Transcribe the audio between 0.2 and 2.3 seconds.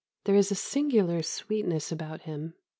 There is a singular sweetness about